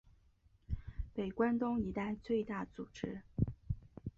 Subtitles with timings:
[1.13, 3.21] 北关东一带最大组织。